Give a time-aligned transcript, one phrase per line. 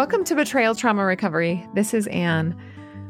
[0.00, 1.68] Welcome to Betrayal Trauma Recovery.
[1.74, 2.56] This is Anne.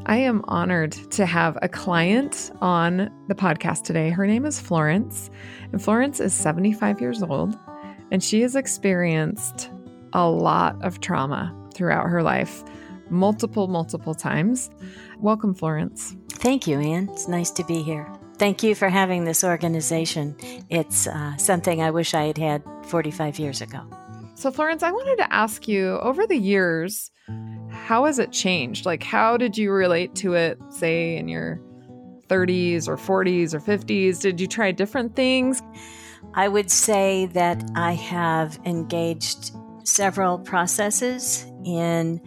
[0.06, 4.10] I am honored to have a client on the podcast today.
[4.10, 5.30] Her name is Florence,
[5.70, 7.56] and Florence is 75 years old,
[8.10, 9.70] and she has experienced
[10.14, 12.64] a lot of trauma throughout her life,
[13.08, 14.68] multiple, multiple times.
[15.20, 16.16] Welcome, Florence.
[16.28, 17.08] Thank you, Anne.
[17.12, 18.12] It's nice to be here.
[18.36, 20.34] Thank you for having this organization.
[20.68, 23.86] It's uh, something I wish I had had 45 years ago.
[24.40, 27.10] So, Florence, I wanted to ask you over the years,
[27.70, 28.86] how has it changed?
[28.86, 31.60] Like, how did you relate to it, say, in your
[32.28, 34.18] 30s or 40s or 50s?
[34.22, 35.60] Did you try different things?
[36.32, 39.50] I would say that I have engaged
[39.84, 42.18] several processes in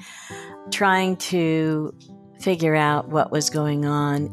[0.69, 1.95] trying to
[2.41, 4.29] figure out what was going on.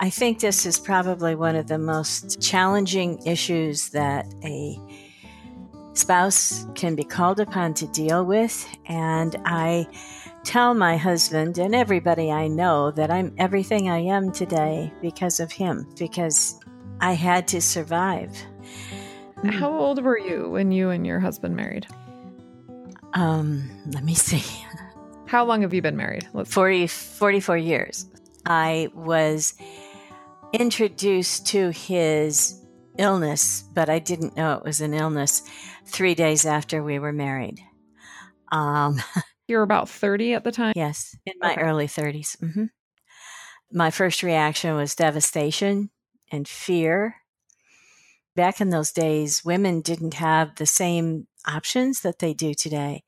[0.00, 4.78] I think this is probably one of the most challenging issues that a
[5.98, 8.66] spouse can be called upon to deal with.
[8.86, 9.86] And I
[10.44, 15.52] tell my husband and everybody I know that I'm everything I am today because of
[15.52, 16.58] him, because
[17.00, 18.36] I had to survive.
[19.44, 21.86] How old were you when you and your husband married?
[23.14, 24.42] Um, let me see.
[25.26, 26.26] How long have you been married?
[26.32, 28.06] Let's 40, 44 years.
[28.46, 29.54] I was
[30.52, 32.57] introduced to his
[32.98, 35.42] illness, but I didn't know it was an illness
[35.86, 37.60] three days after we were married.
[38.52, 39.00] Um,
[39.48, 40.74] you were about 30 at the time?
[40.76, 41.62] Yes, in my okay.
[41.62, 42.36] early 30s.
[42.38, 42.64] Mm-hmm.
[43.72, 45.90] My first reaction was devastation
[46.30, 47.16] and fear.
[48.34, 53.02] Back in those days, women didn't have the same options that they do today.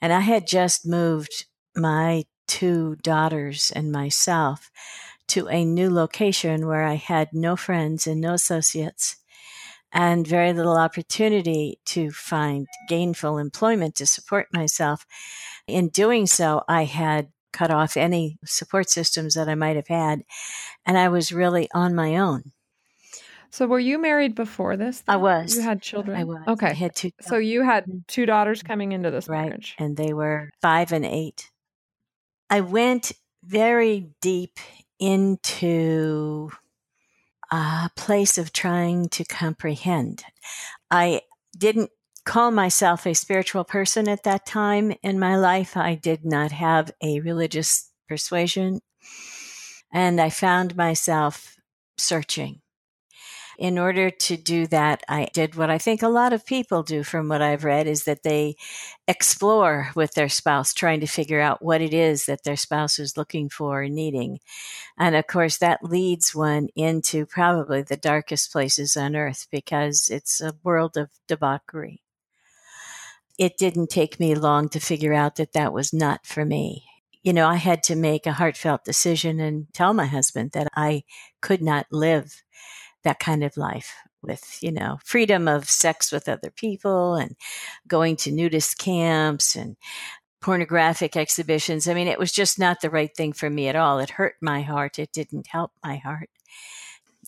[0.00, 4.70] And I had just moved my two daughters and myself
[5.28, 9.16] to a new location where I had no friends and no associates
[9.92, 15.06] and very little opportunity to find gainful employment to support myself.
[15.66, 20.24] In doing so, I had cut off any support systems that I might have had,
[20.86, 22.52] and I was really on my own.
[23.50, 25.02] So, were you married before this?
[25.02, 25.14] Then?
[25.14, 25.54] I was.
[25.54, 26.18] You had children.
[26.18, 26.40] I was.
[26.48, 26.68] Okay.
[26.68, 27.10] I had two.
[27.20, 29.44] So you had two daughters coming into this right.
[29.44, 31.50] marriage, and they were five and eight.
[32.48, 33.12] I went
[33.44, 34.58] very deep
[34.98, 36.50] into
[37.52, 40.24] a place of trying to comprehend.
[40.90, 41.20] I
[41.56, 41.90] didn't
[42.24, 45.76] call myself a spiritual person at that time in my life.
[45.76, 48.80] I did not have a religious persuasion.
[49.92, 51.56] And I found myself
[51.98, 52.61] searching
[53.58, 57.02] in order to do that, I did what I think a lot of people do
[57.02, 58.56] from what I've read is that they
[59.06, 63.16] explore with their spouse, trying to figure out what it is that their spouse is
[63.16, 64.40] looking for and needing.
[64.98, 70.40] And of course, that leads one into probably the darkest places on earth because it's
[70.40, 72.02] a world of debauchery.
[73.38, 76.84] It didn't take me long to figure out that that was not for me
[77.22, 81.04] you know, I had to make a heartfelt decision and tell my husband that I
[81.40, 82.42] could not live
[83.04, 87.36] that kind of life with, you know, freedom of sex with other people and
[87.88, 89.76] going to nudist camps and
[90.40, 91.88] pornographic exhibitions.
[91.88, 93.98] I mean, it was just not the right thing for me at all.
[93.98, 94.98] It hurt my heart.
[94.98, 96.30] It didn't help my heart.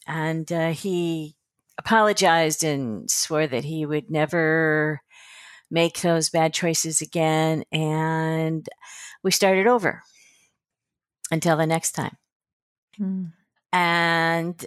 [0.07, 1.37] And uh, he
[1.79, 5.01] apologized and swore that he would never
[5.71, 7.65] make those bad choices again.
[7.73, 8.69] And
[9.23, 10.03] we started over
[11.31, 12.17] until the next time.
[13.01, 13.33] Mm.
[13.73, 14.67] And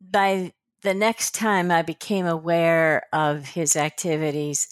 [0.00, 0.52] by
[0.82, 4.68] the next time I became aware of his activities,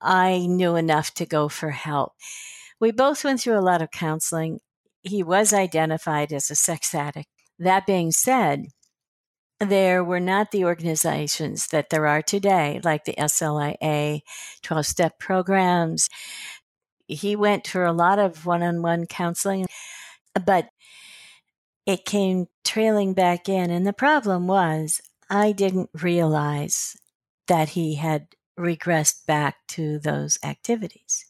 [0.00, 2.12] I knew enough to go for help.
[2.80, 4.60] We both went through a lot of counseling.
[5.02, 7.28] He was identified as a sex addict.
[7.58, 8.66] That being said,
[9.60, 14.20] there were not the organizations that there are today, like the SLAA,
[14.62, 16.08] 12 step programs.
[17.06, 19.66] He went for a lot of one on one counseling,
[20.44, 20.68] but
[21.86, 23.70] it came trailing back in.
[23.70, 26.96] And the problem was, I didn't realize
[27.46, 28.28] that he had
[28.58, 31.26] regressed back to those activities.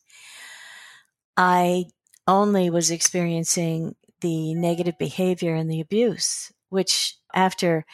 [1.36, 1.86] I
[2.26, 7.84] only was experiencing the negative behavior and the abuse, which after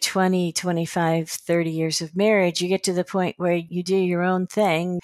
[0.00, 4.22] 20, 25, 30 years of marriage, you get to the point where you do your
[4.22, 5.00] own thing.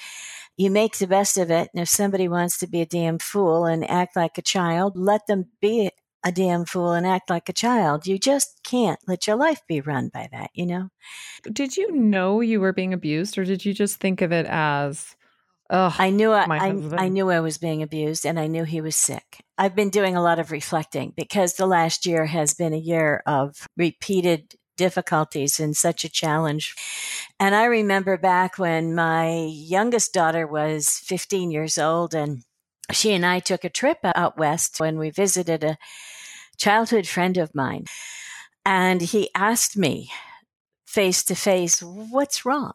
[0.57, 1.69] You make the best of it.
[1.75, 5.27] And if somebody wants to be a damn fool and act like a child, let
[5.27, 5.91] them be
[6.27, 8.07] a damn fool and act like a child.
[8.07, 10.89] You just can't let your life be run by that, you know?
[11.45, 15.15] Did you know you were being abused or did you just think of it as
[15.69, 18.81] Oh, I knew I, I, I, knew I was being abused and I knew he
[18.81, 19.41] was sick.
[19.59, 23.21] I've been doing a lot of reflecting because the last year has been a year
[23.27, 26.73] of repeated difficulties and such a challenge.
[27.41, 32.45] And I remember back when my youngest daughter was 15 years old and
[32.93, 35.79] she and I took a trip out west when we visited a
[36.57, 37.85] childhood friend of mine.
[38.65, 40.11] And he asked me
[40.87, 42.73] face to face, What's wrong?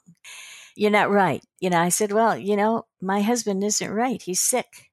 [0.75, 1.43] You're not right.
[1.59, 4.21] You know, I said, Well, you know, my husband isn't right.
[4.21, 4.91] He's sick.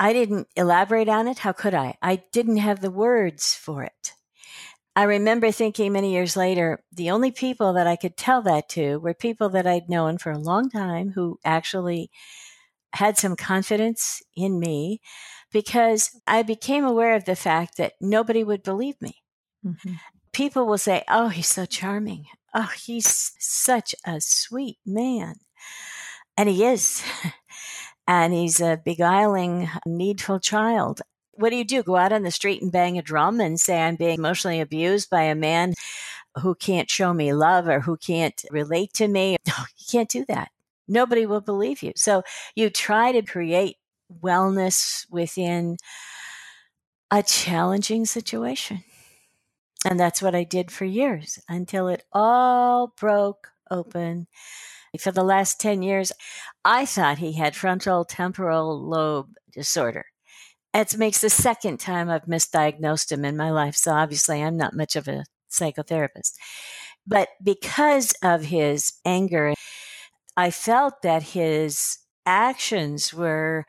[0.00, 1.40] I didn't elaborate on it.
[1.40, 1.96] How could I?
[2.00, 4.14] I didn't have the words for it.
[4.94, 8.98] I remember thinking many years later, the only people that I could tell that to
[8.98, 12.10] were people that I'd known for a long time who actually
[12.94, 15.00] had some confidence in me
[15.52, 19.22] because I became aware of the fact that nobody would believe me.
[19.64, 19.94] Mm-hmm.
[20.32, 22.26] People will say, Oh, he's so charming.
[22.54, 25.36] Oh, he's such a sweet man.
[26.36, 27.02] And he is.
[28.06, 31.02] and he's a beguiling, needful child.
[31.32, 31.82] What do you do?
[31.82, 35.10] Go out on the street and bang a drum and say, I'm being emotionally abused
[35.10, 35.74] by a man
[36.42, 39.36] who can't show me love or who can't relate to me?
[39.46, 40.50] No, you can't do that.
[40.88, 41.92] Nobody will believe you.
[41.96, 42.22] So
[42.54, 43.76] you try to create
[44.22, 45.76] wellness within
[47.10, 48.84] a challenging situation.
[49.84, 54.26] And that's what I did for years until it all broke open.
[54.98, 56.12] For the last 10 years,
[56.64, 60.06] I thought he had frontal temporal lobe disorder.
[60.74, 63.76] It makes the second time I've misdiagnosed him in my life.
[63.76, 66.34] So obviously, I'm not much of a psychotherapist.
[67.06, 69.54] But because of his anger,
[70.38, 73.66] I felt that his actions were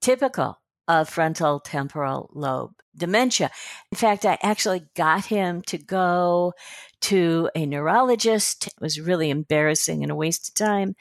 [0.00, 0.58] typical
[0.88, 3.52] of frontal temporal lobe dementia.
[3.92, 6.54] In fact, I actually got him to go
[7.02, 8.66] to a neurologist.
[8.66, 10.96] It was really embarrassing and a waste of time.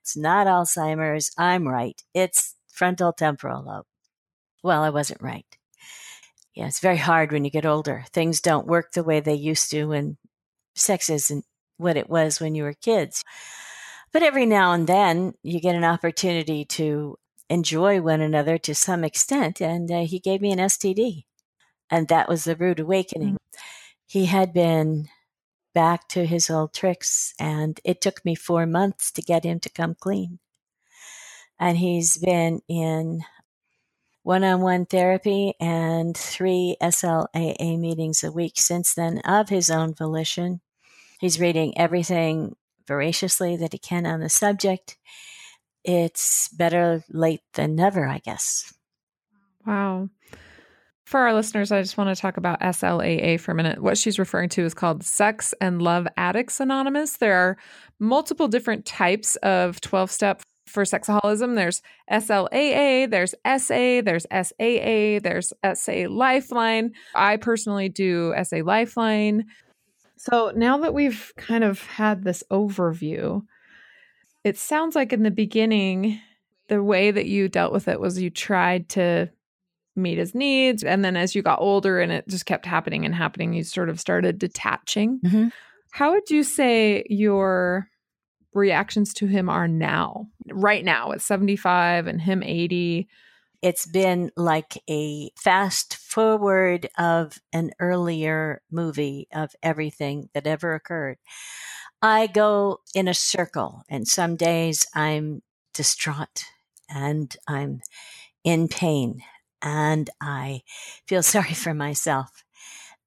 [0.00, 1.30] It's not Alzheimer's.
[1.36, 2.02] I'm right.
[2.14, 3.84] It's frontal temporal lobe.
[4.62, 5.44] Well, I wasn't right.
[6.54, 8.06] Yeah, it's very hard when you get older.
[8.14, 10.16] Things don't work the way they used to, and
[10.74, 11.44] sex isn't
[11.76, 13.22] what it was when you were kids.
[14.12, 17.18] But every now and then you get an opportunity to
[17.48, 19.60] enjoy one another to some extent.
[19.60, 21.24] And uh, he gave me an STD.
[21.90, 23.34] And that was the rude awakening.
[23.34, 23.60] Mm-hmm.
[24.06, 25.08] He had been
[25.74, 29.70] back to his old tricks, and it took me four months to get him to
[29.70, 30.38] come clean.
[31.58, 33.22] And he's been in
[34.22, 39.94] one on one therapy and three SLAA meetings a week since then of his own
[39.94, 40.60] volition.
[41.20, 42.56] He's reading everything
[42.86, 44.96] voraciously that he can on the subject
[45.84, 48.72] it's better late than never, I guess.
[49.66, 50.08] Wow.
[51.04, 53.82] For our listeners, I just want to talk about SLAA for a minute.
[53.82, 57.18] What she's referring to is called Sex and Love Addicts Anonymous.
[57.18, 57.58] There are
[57.98, 61.54] multiple different types of 12 step for sexaholism.
[61.54, 66.92] There's SLAA, there's SA, there's SAA, there's SA Lifeline.
[67.14, 69.44] I personally do SA Lifeline.
[70.22, 73.42] So now that we've kind of had this overview,
[74.44, 76.20] it sounds like in the beginning,
[76.68, 79.30] the way that you dealt with it was you tried to
[79.96, 80.84] meet his needs.
[80.84, 83.88] And then as you got older and it just kept happening and happening, you sort
[83.88, 85.18] of started detaching.
[85.24, 85.48] Mm-hmm.
[85.90, 87.88] How would you say your
[88.54, 93.08] reactions to him are now, right now at 75 and him 80?
[93.62, 101.18] It's been like a fast forward of an earlier movie of everything that ever occurred.
[102.02, 105.42] I go in a circle, and some days I'm
[105.74, 106.44] distraught
[106.88, 107.80] and I'm
[108.44, 109.22] in pain
[109.62, 110.62] and I
[111.06, 112.44] feel sorry for myself.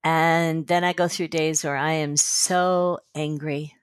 [0.04, 3.74] And then I go through days where I am so angry.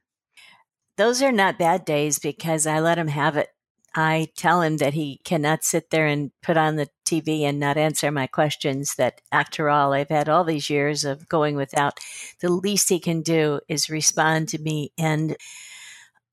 [0.97, 3.49] Those are not bad days because I let them have it.
[3.95, 7.77] I tell him that he cannot sit there and put on the TV and not
[7.77, 8.95] answer my questions.
[8.95, 11.99] That after all, I've had all these years of going without.
[12.39, 15.37] The least he can do is respond to me and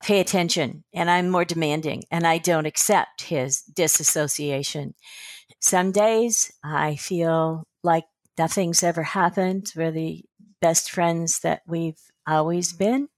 [0.01, 0.83] pay attention.
[0.93, 4.95] And I'm more demanding and I don't accept his disassociation.
[5.59, 8.05] Some days I feel like
[8.37, 9.71] nothing's ever happened.
[9.75, 10.23] We're the
[10.61, 13.09] best friends that we've always been.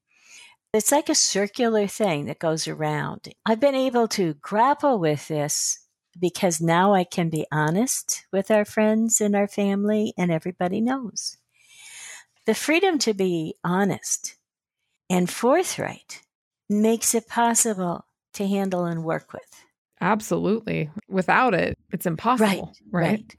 [0.73, 3.29] It's like a circular thing that goes around.
[3.45, 5.85] I've been able to grapple with this
[6.19, 11.37] because now I can be honest with our friends and our family, and everybody knows.
[12.47, 14.35] The freedom to be honest
[15.11, 16.23] and forthright
[16.67, 19.65] makes it possible to handle and work with.
[20.01, 20.89] Absolutely.
[21.07, 22.73] Without it, it's impossible.
[22.91, 23.03] Right.
[23.03, 23.11] Right.
[23.11, 23.35] right.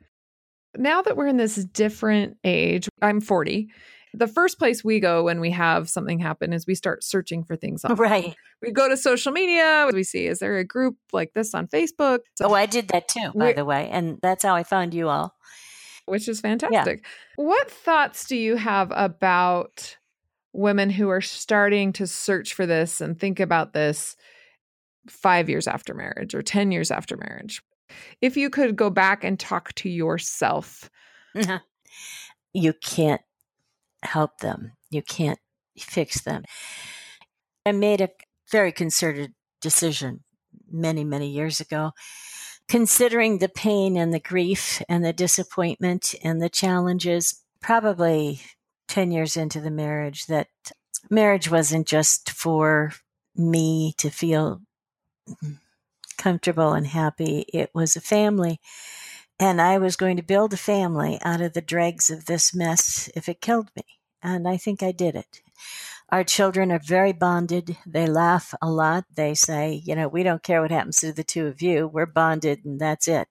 [0.77, 3.71] Now that we're in this different age, I'm 40
[4.17, 7.57] the first place we go when we have something happen is we start searching for
[7.57, 7.99] things online.
[7.99, 8.37] Right.
[8.63, 9.89] We go to social media.
[9.93, 12.21] We see, is there a group like this on Facebook?
[12.37, 13.89] So oh, I did that too, by the way.
[13.91, 15.35] And that's how I found you all.
[16.07, 17.01] which is fantastic.
[17.03, 17.45] Yeah.
[17.45, 19.97] What thoughts do you have about
[20.53, 24.17] women who are starting to search for this and think about this
[25.09, 27.63] five years after marriage or 10 years after marriage?
[28.21, 30.89] If you could go back and talk to yourself,
[32.55, 33.21] you can't
[34.07, 35.39] help them, you can't
[35.79, 36.45] fix them.
[37.67, 38.11] I made a
[38.51, 40.25] very concerted decision
[40.71, 41.93] many, many years ago,
[42.69, 48.41] considering the pain and the grief and the disappointment and the challenges, probably
[48.89, 50.49] 10 years into the marriage, that
[51.11, 52.93] marriage wasn't just for
[53.35, 54.61] me to feel
[56.17, 57.45] comfortable and happy.
[57.53, 58.61] It was a family.
[59.39, 63.11] And I was going to build a family out of the dregs of this mess
[63.17, 63.85] if it killed me.
[64.23, 65.43] And I think I did it.
[66.11, 67.77] Our children are very bonded.
[67.85, 69.05] They laugh a lot.
[69.15, 71.89] They say, you know, we don't care what happens to the two of you.
[71.89, 73.29] We're bonded and that's it.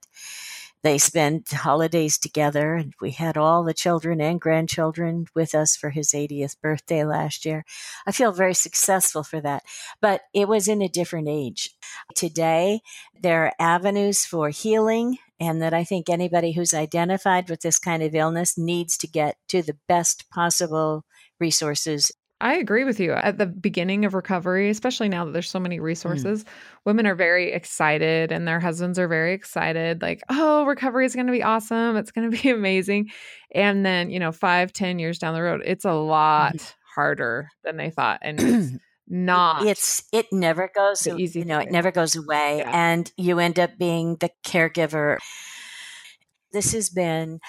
[0.84, 5.92] They spend holidays together and we had all the children and grandchildren with us for
[5.92, 7.64] his 80th birthday last year.
[8.06, 9.64] I feel very successful for that,
[10.02, 11.70] but it was in a different age.
[12.16, 12.82] Today,
[13.18, 18.04] there are avenues for healing and that I think anybody who's identified with this kind
[18.04, 21.06] of illness needs to get to the best possible
[21.40, 22.12] resources
[22.44, 23.14] I agree with you.
[23.14, 25.84] At the beginning of recovery, especially now that there's so many mm.
[25.84, 26.48] resources, mm.
[26.84, 31.28] women are very excited and their husbands are very excited, like, oh, recovery is going
[31.28, 31.96] to be awesome.
[31.96, 33.12] It's going to be amazing.
[33.56, 36.10] And then, you know, five, ten years down the road, it's a mm-hmm.
[36.10, 36.74] lot mm.
[36.94, 38.20] harder than they thought.
[38.22, 38.72] And it's
[39.08, 39.66] not.
[39.66, 42.58] It's, it never goes, easy you know, it never goes away.
[42.60, 42.72] Yeah.
[42.74, 45.18] And you end up being the caregiver.
[46.52, 47.40] This has been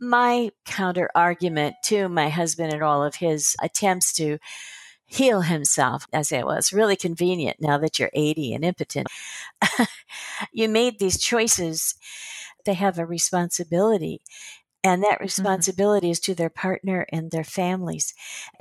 [0.00, 4.38] my counter argument to my husband and all of his attempts to
[5.06, 9.06] heal himself, as it was really convenient now that you're 80 and impotent.
[10.52, 11.94] you made these choices.
[12.64, 14.20] They have a responsibility.
[14.84, 15.24] And that mm-hmm.
[15.24, 16.12] responsibility mm-hmm.
[16.12, 18.14] is to their partner and their families.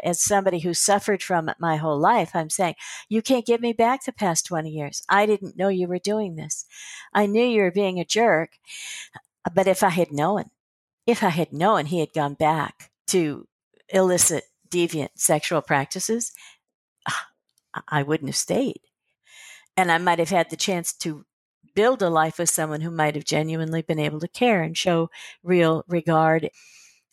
[0.04, 2.76] As somebody who suffered from it my whole life, I'm saying,
[3.10, 5.04] you can't give me back the past 20 years.
[5.10, 6.66] I didn't know you were doing this.
[7.14, 8.52] I knew you were being a jerk.
[9.54, 10.46] But if I had known,
[11.06, 13.48] if I had known he had gone back to
[13.90, 16.34] illicit, deviant sexual practices,
[17.08, 17.28] ah,
[17.88, 18.82] I wouldn't have stayed.
[19.78, 21.26] And I might have had the chance to
[21.78, 25.12] build a life with someone who might have genuinely been able to care and show
[25.44, 26.50] real regard.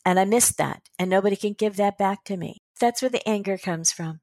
[0.07, 0.89] And I missed that.
[0.99, 2.63] And nobody can give that back to me.
[2.81, 4.21] That's where the anger comes from.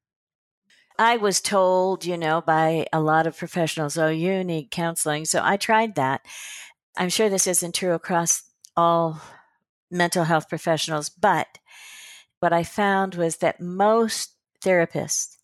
[0.98, 5.26] I was told, you know, by a lot of professionals, oh, you need counseling.
[5.26, 6.22] So I tried that.
[6.98, 8.42] I'm sure this isn't true across
[8.76, 9.22] all
[9.92, 11.10] mental health professionals.
[11.10, 11.60] But
[12.40, 15.36] what I found was that most therapists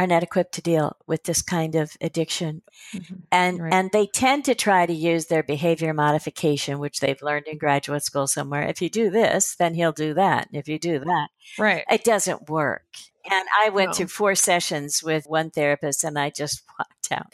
[0.00, 2.62] are not equipped to deal with this kind of addiction.
[2.94, 3.14] Mm-hmm.
[3.30, 3.72] And right.
[3.72, 8.02] and they tend to try to use their behavior modification, which they've learned in graduate
[8.02, 8.62] school somewhere.
[8.62, 10.48] If you do this, then he'll do that.
[10.52, 11.28] If you do that,
[11.58, 11.84] right.
[11.90, 12.84] it doesn't work.
[13.28, 13.92] And I went no.
[13.94, 17.32] through four sessions with one therapist and I just walked out.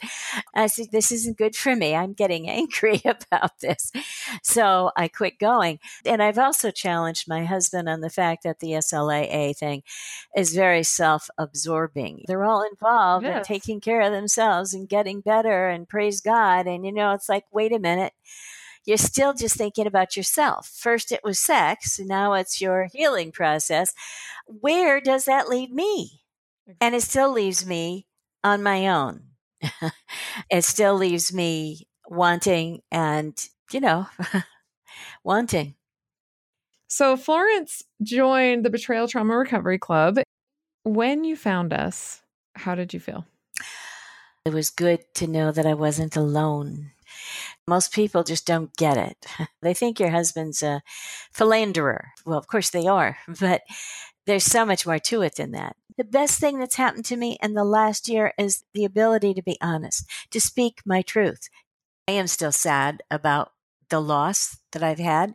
[0.53, 1.95] I said, This isn't good for me.
[1.95, 3.91] I'm getting angry about this.
[4.43, 5.79] So I quit going.
[6.05, 9.83] And I've also challenged my husband on the fact that the SLAA thing
[10.35, 12.25] is very self absorbing.
[12.27, 13.37] They're all involved yes.
[13.37, 16.67] in taking care of themselves and getting better and praise God.
[16.67, 18.13] And, you know, it's like, wait a minute
[18.87, 20.71] you're still just thinking about yourself.
[20.73, 23.93] First it was sex, now it's your healing process.
[24.47, 26.21] Where does that leave me?
[26.79, 28.07] And it still leaves me
[28.45, 29.23] on my own.
[30.49, 33.37] it still leaves me wanting and,
[33.71, 34.07] you know,
[35.23, 35.75] wanting.
[36.87, 40.19] So Florence joined the Betrayal Trauma Recovery Club.
[40.83, 42.21] When you found us,
[42.55, 43.25] how did you feel?
[44.45, 46.91] It was good to know that I wasn't alone.
[47.67, 49.25] Most people just don't get it.
[49.61, 50.81] They think your husband's a
[51.33, 52.11] philanderer.
[52.25, 53.63] Well, of course they are, but
[54.25, 55.75] there's so much more to it than that.
[55.97, 59.41] The best thing that's happened to me in the last year is the ability to
[59.41, 61.49] be honest, to speak my truth.
[62.07, 63.51] I am still sad about
[63.89, 65.33] the loss that I've had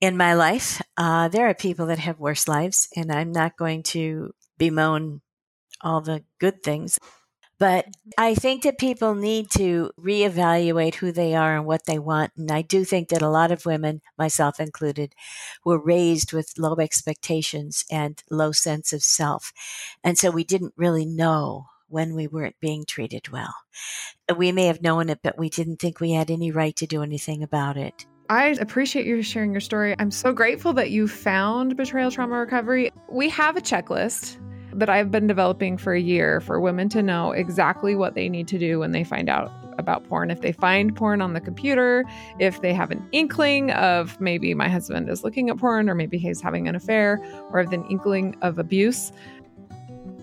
[0.00, 0.82] in my life.
[0.96, 5.20] Uh, there are people that have worse lives, and I'm not going to bemoan
[5.80, 6.98] all the good things.
[7.58, 8.10] But mm-hmm.
[8.18, 12.32] I think that people need to reevaluate who they are and what they want.
[12.36, 15.14] And I do think that a lot of women, myself included,
[15.64, 19.52] were raised with low expectations and low sense of self.
[20.04, 23.54] And so we didn't really know when we weren't being treated well.
[24.36, 27.02] We may have known it, but we didn't think we had any right to do
[27.02, 28.06] anything about it.
[28.30, 29.94] I appreciate you sharing your story.
[29.98, 32.92] I'm so grateful that you found Betrayal Trauma Recovery.
[33.10, 34.36] We have a checklist
[34.72, 38.48] that I've been developing for a year for women to know exactly what they need
[38.48, 40.30] to do when they find out about porn.
[40.30, 42.04] If they find porn on the computer,
[42.38, 46.18] if they have an inkling of maybe my husband is looking at porn or maybe
[46.18, 47.20] he's having an affair
[47.50, 49.12] or have an inkling of abuse,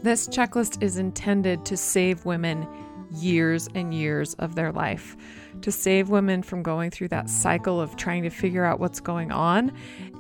[0.04, 2.68] this checklist is intended to save women
[3.12, 5.16] years and years of their life,
[5.62, 9.32] to save women from going through that cycle of trying to figure out what's going
[9.32, 9.72] on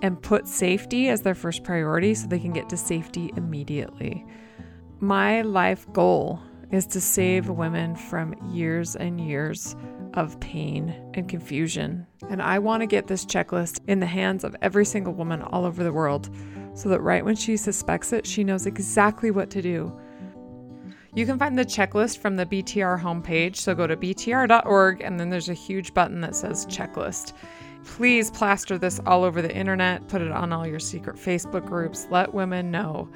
[0.01, 4.25] and put safety as their first priority so they can get to safety immediately.
[4.99, 6.39] My life goal
[6.71, 9.75] is to save women from years and years
[10.15, 12.07] of pain and confusion.
[12.29, 15.65] And I want to get this checklist in the hands of every single woman all
[15.65, 16.29] over the world
[16.73, 19.97] so that right when she suspects it, she knows exactly what to do.
[21.15, 23.55] You can find the checklist from the BTR homepage.
[23.55, 27.31] So go to btr.org and then there's a huge button that says checklist.
[27.85, 32.07] Please plaster this all over the internet, put it on all your secret Facebook groups,
[32.11, 33.07] let women know.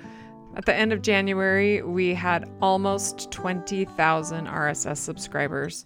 [0.56, 5.86] At the end of January, we had almost 20,000 RSS subscribers.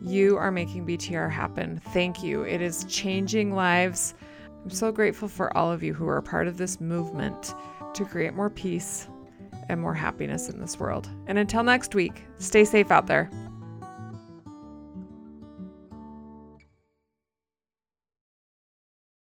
[0.00, 1.82] You are making BTR happen.
[1.92, 2.42] Thank you.
[2.42, 4.14] It is changing lives.
[4.64, 7.54] I'm so grateful for all of you who are part of this movement
[7.92, 9.08] to create more peace
[9.68, 11.08] and more happiness in this world.
[11.26, 13.30] And until next week, stay safe out there.